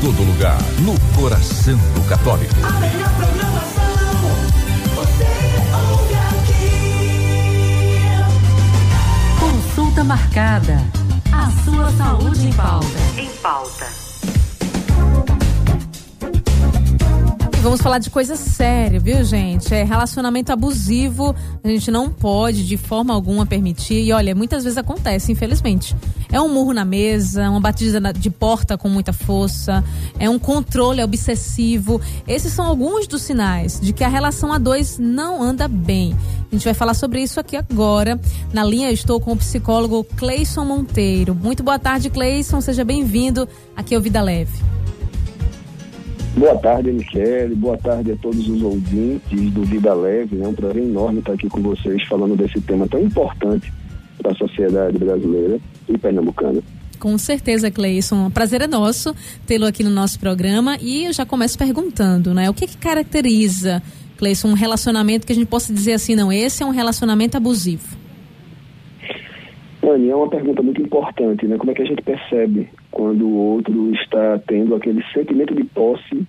[0.00, 2.54] todo lugar, no coração do católico.
[2.62, 3.94] A melhor programação,
[4.94, 5.26] você
[5.92, 6.76] ouve aqui.
[9.40, 10.82] Consulta marcada.
[11.32, 12.86] A sua saúde em pauta.
[13.16, 14.05] Em pauta.
[17.66, 19.74] Vamos falar de coisa séria, viu, gente?
[19.74, 21.34] É relacionamento abusivo,
[21.64, 24.04] a gente não pode de forma alguma permitir.
[24.04, 25.96] E olha, muitas vezes acontece, infelizmente.
[26.30, 29.82] É um murro na mesa, uma batida de porta com muita força,
[30.16, 32.00] é um controle obsessivo.
[32.28, 36.16] Esses são alguns dos sinais de que a relação a dois não anda bem.
[36.50, 38.20] A gente vai falar sobre isso aqui agora.
[38.52, 41.34] Na linha estou com o psicólogo Cleison Monteiro.
[41.34, 42.60] Muito boa tarde, Cleison.
[42.60, 44.75] Seja bem-vindo aqui ao Vida Leve.
[46.36, 47.54] Boa tarde, Michele.
[47.54, 50.38] Boa tarde a todos os ouvintes do Vida Leve.
[50.42, 53.72] É um prazer enorme estar aqui com vocês falando desse tema tão importante
[54.18, 56.62] para a sociedade brasileira e pernambucana.
[57.00, 58.30] Com certeza, Cleison.
[58.30, 59.14] Prazer é nosso
[59.46, 60.76] tê-lo aqui no nosso programa.
[60.78, 62.50] E eu já começo perguntando, né?
[62.50, 63.82] O que, que caracteriza,
[64.18, 67.96] Cleison, um relacionamento que a gente possa dizer assim, não, esse é um relacionamento abusivo?
[69.82, 71.56] Anny, é uma pergunta muito importante, né?
[71.56, 76.26] Como é que a gente percebe quando o outro está tendo aquele sentimento de posse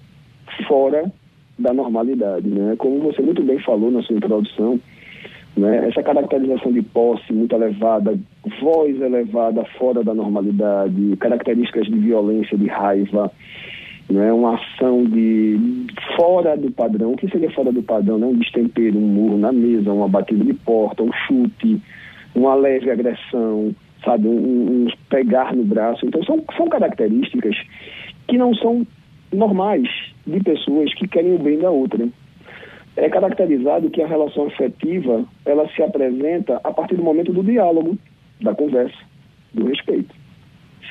[0.67, 1.11] fora
[1.57, 2.75] da normalidade, né?
[2.77, 4.79] Como você muito bem falou na sua introdução,
[5.55, 5.87] né?
[5.87, 8.17] Essa caracterização de posse muito elevada,
[8.61, 13.31] voz elevada fora da normalidade, características de violência, de raiva,
[14.09, 14.31] né?
[14.31, 15.59] Uma ação de
[16.15, 17.13] fora do padrão.
[17.13, 18.19] O que seria fora do padrão?
[18.19, 18.27] Né?
[18.27, 21.81] Um destempero, um murro na mesa, uma batida de porta, um chute,
[22.35, 26.05] uma leve agressão, sabe, um, um, pegar no braço.
[26.05, 27.55] Então são, são características
[28.27, 28.85] que não são
[29.31, 29.87] normais
[30.25, 32.07] de pessoas que querem o bem da outra.
[32.95, 37.97] É caracterizado que a relação afetiva ela se apresenta a partir do momento do diálogo,
[38.41, 38.97] da conversa,
[39.53, 40.13] do respeito.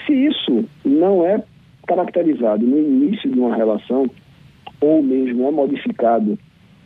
[0.06, 1.43] Se isso não é
[1.87, 4.09] caracterizado no início de uma relação,
[4.81, 6.39] ou mesmo é modificado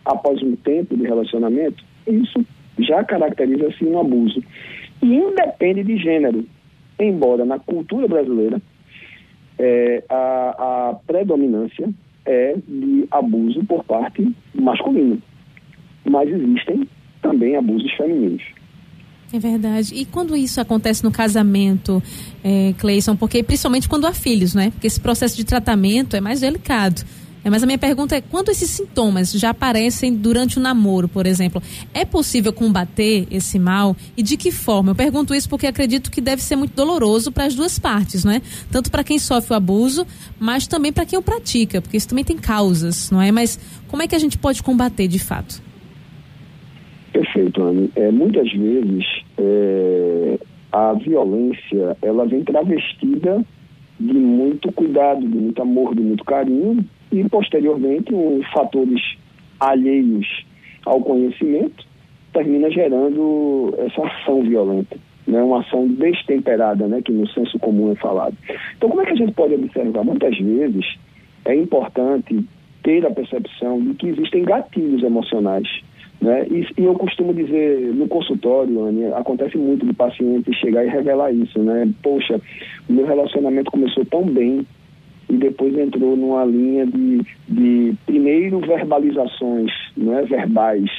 [0.04, 2.44] após um tempo de relacionamento, isso
[2.78, 4.42] já caracteriza-se um abuso.
[5.02, 6.44] E independe de gênero,
[6.98, 8.60] embora na cultura brasileira
[9.58, 11.88] é, a, a predominância
[12.24, 15.18] é de abuso por parte masculina.
[16.04, 16.88] Mas existem
[17.20, 18.42] também abusos femininos.
[19.32, 19.94] É verdade.
[19.94, 22.02] E quando isso acontece no casamento,
[22.42, 24.70] é, Cleison, porque principalmente quando há filhos, né?
[24.70, 27.02] Porque esse processo de tratamento é mais delicado.
[27.44, 31.26] É, mas a minha pergunta é: quando esses sintomas já aparecem durante o namoro, por
[31.26, 31.62] exemplo,
[31.94, 34.90] é possível combater esse mal e de que forma?
[34.90, 38.32] Eu pergunto isso porque acredito que deve ser muito doloroso para as duas partes, não
[38.32, 38.42] é?
[38.70, 40.06] Tanto para quem sofre o abuso,
[40.38, 43.32] mas também para quem o pratica, porque isso também tem causas, não é?
[43.32, 43.58] Mas
[43.88, 45.62] como é que a gente pode combater de fato?
[47.12, 47.90] Perfeito, Anne.
[47.96, 49.04] É, muitas vezes
[49.36, 50.38] é,
[50.70, 53.44] a violência ela vem travestida
[53.98, 59.00] de muito cuidado, de muito amor, de muito carinho, e, posteriormente, os fatores
[59.58, 60.26] alheios
[60.84, 61.84] ao conhecimento
[62.32, 65.42] termina gerando essa ação violenta, né?
[65.42, 67.02] uma ação destemperada, né?
[67.02, 68.36] que no senso comum é falado.
[68.76, 70.04] Então, como é que a gente pode observar?
[70.04, 70.98] Muitas vezes
[71.44, 72.44] é importante
[72.82, 75.68] ter a percepção de que existem gatilhos emocionais.
[76.20, 76.46] Né?
[76.50, 81.32] E, e eu costumo dizer no consultório, Anny, acontece muito de paciente chegar e revelar
[81.32, 81.90] isso, né?
[82.02, 82.38] Poxa,
[82.88, 84.66] o meu relacionamento começou tão bem,
[85.30, 90.90] e depois entrou numa linha de, de primeiro verbalizações é, verbais,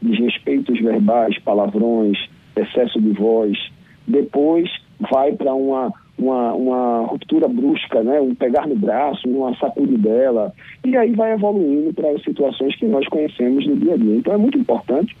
[0.00, 2.16] desrespeitos verbais, palavrões,
[2.56, 3.58] excesso de voz,
[4.06, 4.70] depois
[5.10, 8.20] vai para uma, uma, uma ruptura brusca, né?
[8.20, 10.52] um pegar no braço, uma sacudidela,
[10.84, 14.16] e aí vai evoluindo para as situações que nós conhecemos no dia a dia.
[14.16, 15.16] Então é muito importante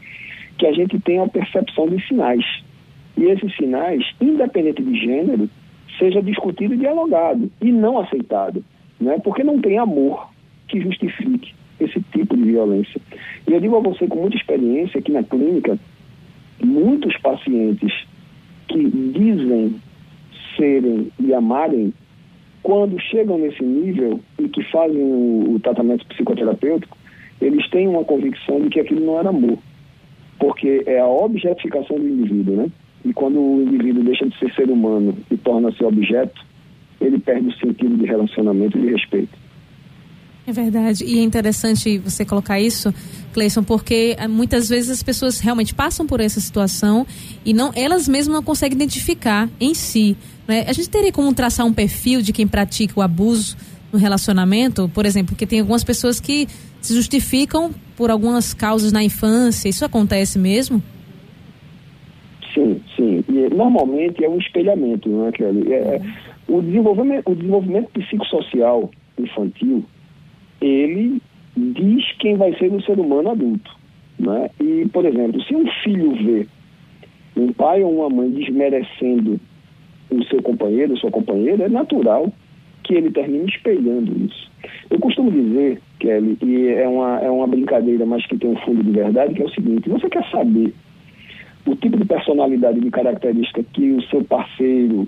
[0.58, 2.44] que a gente tenha a percepção dos sinais.
[3.16, 5.48] E esses sinais, independente de gênero,
[6.00, 8.64] seja discutido e dialogado e não aceitado,
[9.00, 9.20] né?
[9.22, 10.28] porque não tem amor
[10.66, 13.00] que justifique esse tipo de violência.
[13.46, 15.78] E eu digo a você com muita experiência aqui na clínica,
[16.62, 17.92] muitos pacientes
[18.66, 19.76] que dizem
[20.56, 21.92] serem e amarem,
[22.62, 26.96] quando chegam nesse nível e que fazem o, o tratamento psicoterapêutico,
[27.40, 29.58] eles têm uma convicção de que aquilo não era amor,
[30.38, 32.70] porque é a objetificação do indivíduo, né?
[33.04, 36.44] E quando o indivíduo deixa de ser ser humano e torna-se objeto,
[37.00, 39.38] ele perde o sentido de relacionamento e de respeito.
[40.46, 41.04] É verdade.
[41.04, 42.92] E é interessante você colocar isso,
[43.32, 47.06] Cleison, porque eh, muitas vezes as pessoas realmente passam por essa situação
[47.44, 50.16] e não elas mesmas não conseguem identificar em si.
[50.48, 50.64] Né?
[50.66, 53.56] A gente teria como traçar um perfil de quem pratica o abuso
[53.92, 56.48] no relacionamento, por exemplo, porque tem algumas pessoas que
[56.80, 59.68] se justificam por algumas causas na infância.
[59.68, 60.82] Isso acontece mesmo?
[62.54, 62.80] Sim,
[63.48, 65.72] normalmente é um espelhamento, não é, Kelly?
[65.72, 66.00] É, é,
[66.48, 69.84] o, desenvolvimento, o desenvolvimento psicossocial infantil,
[70.60, 71.20] ele
[71.56, 73.70] diz quem vai ser o ser humano adulto.
[74.18, 74.50] Né?
[74.60, 76.46] E, por exemplo, se um filho vê
[77.36, 79.40] um pai ou uma mãe desmerecendo
[80.10, 82.32] o seu companheiro, sua companheira, é natural
[82.82, 84.50] que ele termine espelhando isso.
[84.90, 88.82] Eu costumo dizer, Kelly, e é uma, é uma brincadeira, mas que tem um fundo
[88.82, 90.74] de verdade, que é o seguinte, você quer saber
[91.66, 95.06] o tipo de personalidade, de característica que o seu parceiro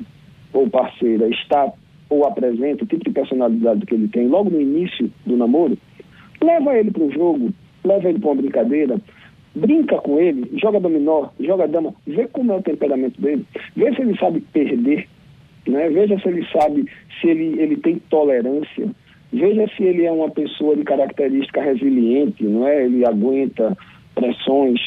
[0.52, 1.72] ou parceira está
[2.08, 5.78] ou apresenta, o tipo de personalidade que ele tem logo no início do namoro,
[6.42, 7.52] leva ele para um jogo,
[7.82, 9.00] leva ele para uma brincadeira,
[9.54, 14.02] brinca com ele, joga dominó, joga dama, vê como é o temperamento dele, vê se
[14.02, 15.08] ele sabe perder,
[15.66, 15.88] né?
[15.88, 16.86] veja se ele sabe,
[17.20, 18.90] se ele, ele tem tolerância,
[19.32, 22.84] veja se ele é uma pessoa de característica resiliente, não é?
[22.84, 23.76] Ele aguenta
[24.14, 24.80] pressões.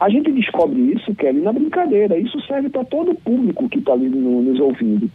[0.00, 2.18] A gente descobre isso, Kelly, na brincadeira.
[2.18, 5.10] Isso serve para todo o público que está ali no- nos ouvindo.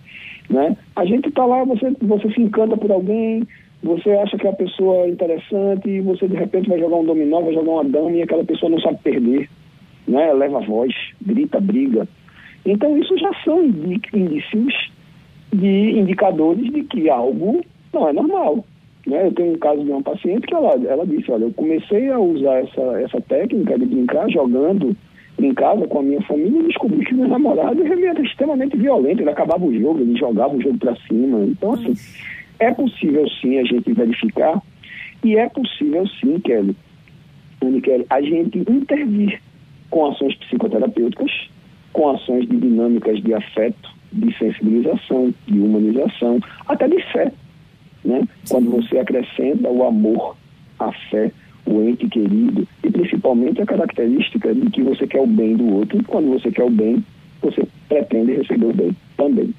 [0.49, 0.75] Né?
[0.95, 3.47] A gente está lá, você, você se encanta por alguém,
[3.83, 7.41] você acha que a pessoa é interessante e você de repente vai jogar um dominó,
[7.41, 9.49] vai jogar uma dama e aquela pessoa não sabe perder.
[10.07, 10.33] Né?
[10.33, 12.07] Leva voz, grita, briga.
[12.65, 14.91] Então isso já são indícios
[15.53, 17.61] de indicadores de que algo
[17.93, 18.65] não é normal.
[19.05, 19.27] Né?
[19.27, 22.19] Eu tenho um caso de uma paciente que ela, ela disse, olha, eu comecei a
[22.19, 24.95] usar essa, essa técnica de brincar jogando
[25.37, 29.29] em casa com a minha família e descobri que meu namorado era extremamente violento, ele
[29.29, 31.45] acabava o jogo, ele jogava o jogo para cima.
[31.45, 31.93] Então, assim,
[32.59, 34.61] é possível sim a gente verificar
[35.23, 36.75] e é possível sim, Kelly,
[37.81, 39.41] Kelly, a gente intervir
[39.89, 41.31] com ações psicoterapêuticas,
[41.93, 47.31] com ações de dinâmicas de afeto, de sensibilização, de humanização, até de fé.
[48.03, 48.27] Né?
[48.49, 50.35] Quando você acrescenta o amor,
[50.79, 51.31] a fé,
[51.65, 55.99] o ente querido e principalmente a característica de que você quer o bem do outro.
[55.99, 57.03] E quando você quer o bem,
[57.41, 59.53] você pretende receber o bem também.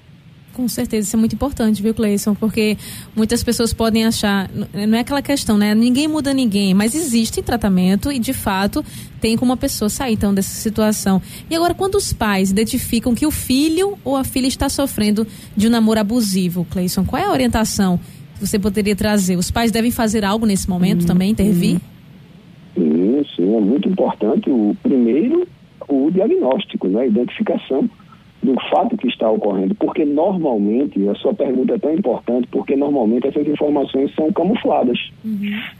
[0.53, 2.35] Com certeza, isso é muito importante, viu, Cleison?
[2.35, 2.77] Porque
[3.15, 4.51] muitas pessoas podem achar,
[4.87, 5.75] não é aquela questão, né?
[5.77, 8.85] Ninguém muda ninguém, mas existe tratamento e, de fato,
[9.21, 11.23] tem como a pessoa sair, então, dessa situação.
[11.49, 15.25] E agora, quando os pais identificam que o filho ou a filha está sofrendo
[15.57, 18.01] de um namoro abusivo, Cleison, qual é a orientação
[18.41, 19.37] você poderia trazer?
[19.37, 21.79] Os pais devem fazer algo nesse momento também, intervir?
[22.75, 25.47] Sim, sim, é muito importante o primeiro,
[25.89, 27.03] o diagnóstico, né?
[27.03, 27.89] a identificação
[28.43, 33.27] do fato que está ocorrendo, porque normalmente, a sua pergunta é tão importante, porque normalmente
[33.27, 34.99] essas informações são camufladas.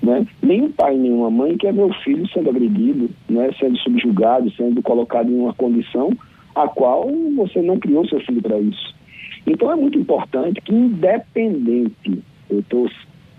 [0.03, 0.27] Né?
[0.43, 3.51] Nenhum pai, nenhuma mãe quer ver o filho sendo agredido, né?
[3.59, 6.13] sendo subjugado, sendo colocado em uma condição
[6.55, 8.95] a qual você não criou seu filho para isso.
[9.47, 12.91] Então é muito importante que, independente, eu estou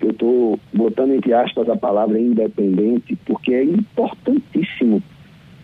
[0.02, 5.02] eu tô botando entre aspas a palavra independente, porque é importantíssimo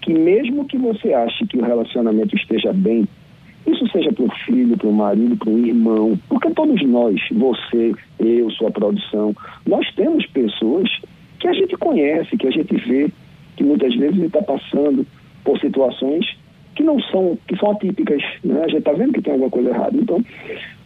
[0.02, 3.08] que mesmo que você ache que o relacionamento esteja bem,
[3.66, 7.94] isso seja para o filho, para o marido, para o irmão, porque todos nós, você,
[8.20, 9.36] eu, sua produção,
[9.66, 10.90] nós temos pessoas
[11.40, 13.12] que a gente conhece, que a gente vê,
[13.56, 15.06] que muitas vezes está passando
[15.44, 16.38] por situações
[16.76, 18.62] que não são, que são atípicas, né?
[18.64, 19.98] A gente está vendo que tem alguma coisa errada.
[19.98, 20.24] Então,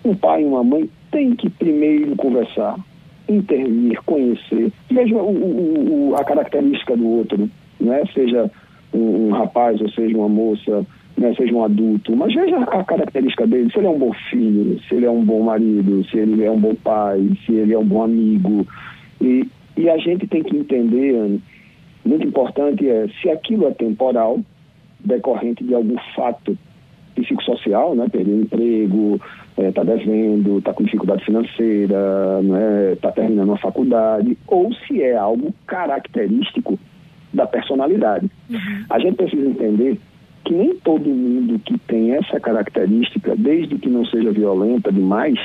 [0.06, 2.78] um pai e uma mãe têm que primeiro conversar,
[3.30, 7.50] intervir, conhecer, veja o, o- o- a característica do outro,
[7.80, 8.04] né?
[8.14, 8.50] Seja
[8.94, 10.86] um, um rapaz ou seja uma moça,
[11.18, 11.34] né?
[11.36, 14.96] seja um adulto, mas veja a característica dele, se ele é um bom filho, se
[14.96, 17.86] ele é um bom marido, se ele é um bom pai, se ele é um
[17.86, 18.66] bom amigo.
[19.22, 19.48] E,
[19.78, 21.40] e a gente tem que entender,
[22.06, 24.40] muito importante é se aquilo é temporal,
[25.04, 26.58] decorrente de algum fato
[27.22, 28.08] psicossocial, né?
[28.12, 29.22] Perdeu o emprego,
[29.58, 31.98] está devendo, está com dificuldade financeira,
[32.94, 36.80] está terminando uma faculdade, ou se é algo característico
[37.34, 38.30] da personalidade.
[38.90, 39.98] A gente precisa entender
[40.44, 45.40] que nem todo mundo que tem essa característica, desde que não seja violenta demais,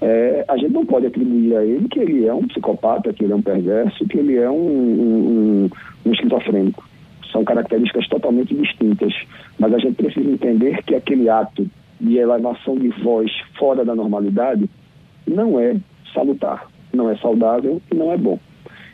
[0.00, 3.32] é, a gente não pode atribuir a ele que ele é um psicopata, que ele
[3.32, 5.28] é um perverso, que ele é um, um,
[5.64, 5.70] um,
[6.06, 6.84] um esquizofrênico.
[7.32, 9.12] São características totalmente distintas.
[9.58, 11.68] Mas a gente precisa entender que aquele ato
[12.00, 14.68] de elevação de voz fora da normalidade
[15.26, 15.76] não é
[16.12, 18.38] salutar, não é saudável e não é bom.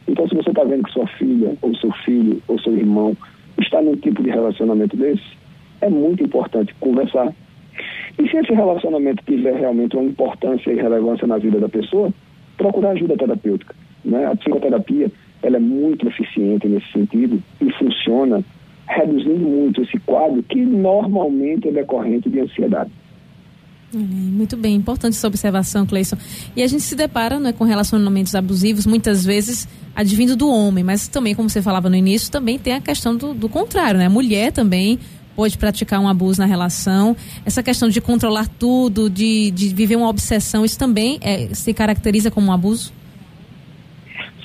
[0.06, 3.16] Então, se você está vendo que sua filha, ou seu filho, ou seu irmão
[3.58, 5.36] está num tipo de relacionamento desse,
[5.80, 7.32] é muito importante conversar.
[8.18, 12.12] E se esse relacionamento tiver realmente uma importância e relevância na vida da pessoa,
[12.56, 13.74] procurar ajuda terapêutica.
[14.04, 14.26] Né?
[14.26, 15.10] A psicoterapia
[15.42, 18.44] ela é muito eficiente nesse sentido e funciona
[18.86, 22.90] reduzindo muito esse quadro que normalmente é decorrente de ansiedade.
[23.92, 26.16] Muito bem, importante essa observação, Cleison.
[26.54, 29.66] E a gente se depara né, com relacionamentos abusivos, muitas vezes
[29.96, 33.32] advindo do homem, mas também, como você falava no início, também tem a questão do,
[33.32, 34.06] do contrário, né?
[34.06, 34.98] A mulher também
[35.34, 37.16] pode praticar um abuso na relação.
[37.46, 42.30] Essa questão de controlar tudo, de, de viver uma obsessão, isso também é, se caracteriza
[42.30, 42.92] como um abuso?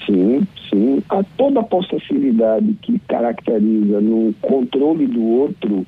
[0.05, 1.03] Sim, sim.
[1.10, 5.86] A toda a possessividade que caracteriza no controle do outro,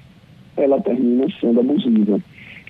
[0.56, 2.20] ela termina sendo abusiva.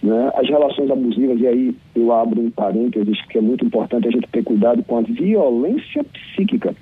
[0.02, 0.32] Né?
[0.36, 4.28] As relações abusivas, e aí eu abro um parênteses, que é muito importante a gente
[4.32, 6.76] ter cuidado com a violência psíquica,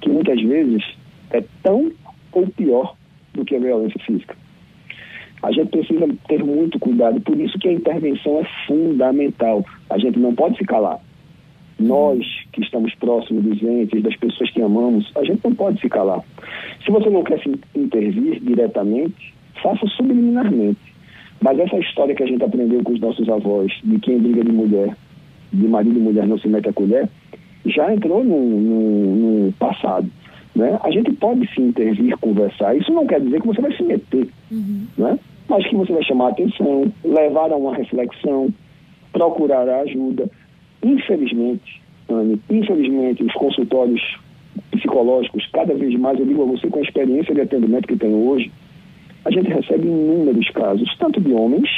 [0.00, 0.82] que muitas vezes
[1.30, 1.92] é tão
[2.32, 2.96] ou pior
[3.34, 4.36] do que a violência física.
[5.42, 9.64] A gente precisa ter muito cuidado, por isso que a intervenção é fundamental.
[9.88, 11.00] A gente não pode se calar.
[11.80, 15.88] Nós que estamos próximos dos entes, das pessoas que amamos, a gente não pode se
[15.88, 16.20] calar.
[16.84, 19.32] Se você não quer se intervir diretamente,
[19.62, 20.78] faça subliminarmente.
[21.40, 24.52] Mas essa história que a gente aprendeu com os nossos avós, de quem briga de
[24.52, 24.94] mulher,
[25.52, 27.08] de marido e mulher não se mete a colher,
[27.64, 30.08] já entrou no, no, no passado.
[30.54, 30.78] Né?
[30.82, 32.76] A gente pode se intervir, conversar.
[32.76, 34.86] Isso não quer dizer que você vai se meter, Uhum.
[34.98, 35.18] né?
[35.48, 38.52] mas que você vai chamar a atenção, levar a uma reflexão,
[39.12, 40.30] procurar a ajuda.
[41.10, 44.00] Infelizmente, Anne, infelizmente, os consultórios
[44.70, 48.28] psicológicos, cada vez mais, eu digo a você, com a experiência de atendimento que tenho
[48.28, 48.50] hoje,
[49.24, 51.68] a gente recebe inúmeros casos, tanto de homens,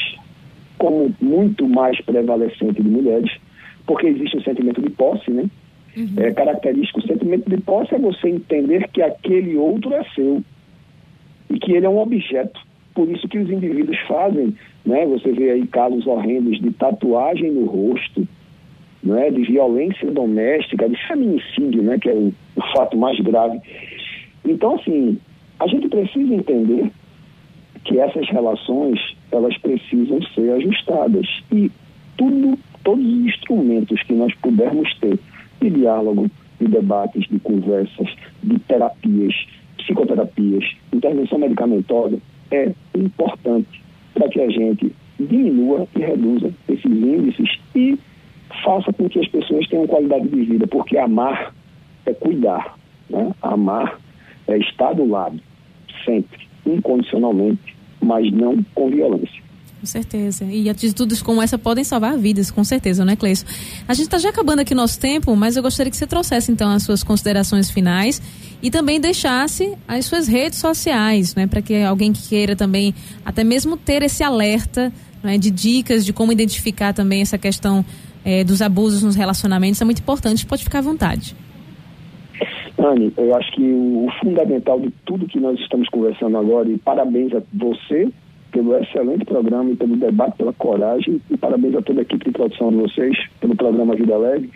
[0.78, 3.30] como muito mais prevalecente de mulheres,
[3.86, 5.44] porque existe o sentimento de posse, né?
[6.16, 7.00] É característico.
[7.00, 10.42] O sentimento de posse é você entender que aquele outro é seu
[11.50, 12.60] e que ele é um objeto.
[12.94, 15.06] Por isso que os indivíduos fazem, né?
[15.06, 18.26] Você vê aí casos horrendos de tatuagem no rosto,
[19.02, 19.30] né?
[19.30, 21.98] De violência doméstica, de feminicídio, né?
[21.98, 23.60] Que é o, o fato mais grave.
[24.44, 25.18] Então, assim,
[25.58, 26.90] a gente precisa entender
[27.84, 28.98] que essas relações
[29.30, 31.70] elas precisam ser ajustadas e
[32.16, 35.18] tudo, todos os instrumentos que nós pudermos ter
[35.60, 36.30] de diálogo,
[36.60, 38.08] de debates, de conversas,
[38.42, 39.34] de terapias,
[39.78, 42.18] psicoterapias, intervenção medicamentosa
[42.50, 43.82] é importante
[44.14, 47.98] para que a gente diminua e reduza esses índices e
[48.62, 51.54] faça com que as pessoas tenham qualidade de vida, porque amar
[52.06, 52.76] é cuidar,
[53.08, 53.32] né?
[53.42, 53.98] Amar
[54.48, 55.40] é estar do lado,
[56.04, 59.42] sempre, incondicionalmente, mas não com violência.
[59.80, 60.44] Com certeza.
[60.44, 63.44] E atitudes como essa podem salvar vidas, com certeza, né, Cleison?
[63.88, 66.70] A gente está já acabando aqui nosso tempo, mas eu gostaria que você trouxesse então
[66.70, 68.22] as suas considerações finais
[68.62, 73.42] e também deixasse as suas redes sociais, né, para que alguém que queira também até
[73.42, 77.84] mesmo ter esse alerta né, de dicas de como identificar também essa questão
[78.24, 80.46] eh, dos abusos nos relacionamentos é muito importante.
[80.46, 81.34] Pode ficar à vontade.
[82.78, 87.32] Anne, eu acho que o fundamental de tudo que nós estamos conversando agora, e parabéns
[87.34, 88.08] a você
[88.50, 92.32] pelo excelente programa e pelo debate, pela coragem, e parabéns a toda a equipe de
[92.32, 94.50] produção de vocês pelo programa Vida Leve,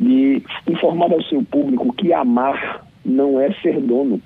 [0.00, 4.20] de informar ao seu público que amar não é ser dono.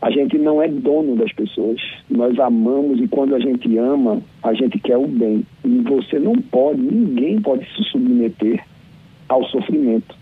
[0.00, 1.80] A gente não é dono das pessoas.
[2.10, 5.44] Nós amamos e quando a gente ama, a gente quer o bem.
[5.64, 8.62] E você não pode, ninguém pode se submeter
[9.28, 10.14] ao sofrimento.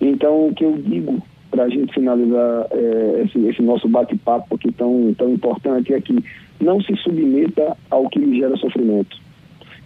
[0.00, 4.70] Então, o que eu digo para a gente finalizar eh, esse, esse nosso bate-papo aqui
[4.72, 6.22] tão, tão importante é que
[6.60, 9.16] não se submeta ao que lhe gera sofrimento.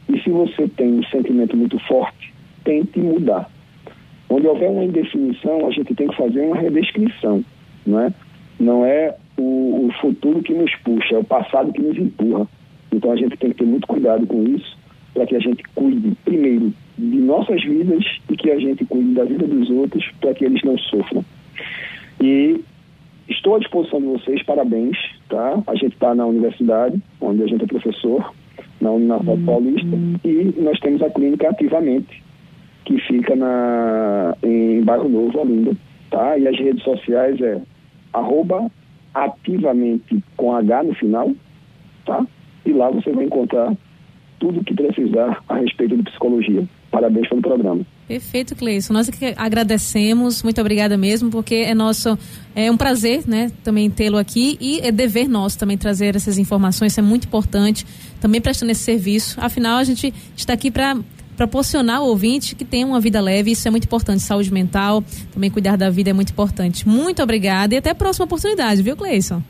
[0.08, 3.48] E se você tem um sentimento muito forte, tente mudar.
[4.28, 7.44] Onde houver uma indefinição, a gente tem que fazer uma redescrição,
[7.86, 8.12] não é?
[8.58, 12.46] Não é o, o futuro que nos puxa, é o passado que nos empurra.
[12.92, 14.76] Então a gente tem que ter muito cuidado com isso,
[15.14, 19.24] para que a gente cuide, primeiro, de nossas vidas e que a gente cuide da
[19.24, 21.24] vida dos outros, para que eles não sofram.
[22.20, 22.60] E
[23.28, 24.96] estou à disposição de vocês, parabéns,
[25.28, 25.62] tá?
[25.66, 28.32] A gente está na universidade, onde a gente é professor,
[28.80, 32.22] na Uninasal Paulista, e nós temos a clínica ativamente,
[32.84, 35.76] que fica na, em Bairro Novo, Olinda,
[36.10, 36.36] tá?
[36.36, 37.60] E as redes sociais é
[38.12, 38.70] arroba
[39.14, 41.32] ativamente com H no final,
[42.04, 42.26] tá?
[42.64, 43.74] E lá você vai encontrar
[44.38, 46.66] tudo o que precisar a respeito de psicologia.
[46.90, 47.86] Parabéns pelo programa.
[48.08, 48.92] Perfeito, Cleison.
[48.92, 52.18] Nós que agradecemos, muito obrigada mesmo, porque é nosso,
[52.54, 56.92] é um prazer, né, também tê-lo aqui e é dever nosso também trazer essas informações,
[56.92, 57.86] isso é muito importante,
[58.20, 59.40] também prestando esse serviço.
[59.40, 60.98] Afinal, a gente está aqui para
[61.42, 65.50] proporcionar ao ouvinte que tenha uma vida leve, isso é muito importante, saúde mental, também
[65.50, 66.86] cuidar da vida é muito importante.
[66.86, 69.42] Muito obrigada e até a próxima oportunidade, viu, Cleison?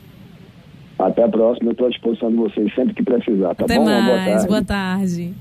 [0.97, 3.85] Até a próxima, eu estou à disposição de vocês sempre que precisar, tá até bom?
[3.85, 4.47] Mais, Boa tarde.
[4.47, 5.33] Boa tarde.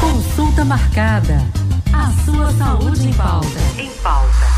[0.00, 1.38] Consulta marcada.
[1.92, 3.48] A sua saúde em pauta.
[3.78, 4.49] Em pauta.